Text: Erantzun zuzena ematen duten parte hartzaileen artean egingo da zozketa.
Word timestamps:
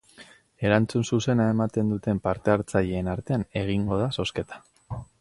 Erantzun 0.69 1.05
zuzena 1.17 1.45
ematen 1.55 1.93
duten 1.95 2.23
parte 2.29 2.55
hartzaileen 2.57 3.13
artean 3.17 3.47
egingo 3.65 4.05
da 4.05 4.13
zozketa. 4.21 4.65